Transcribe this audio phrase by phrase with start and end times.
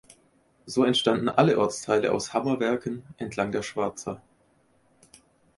[0.65, 4.19] So entstanden alle Ortsteile aus Hammerwerken entlang der Schwarza.